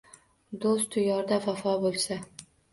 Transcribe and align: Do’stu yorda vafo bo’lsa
Do’stu 0.63 1.05
yorda 1.05 1.41
vafo 1.45 1.77
bo’lsa 1.87 2.21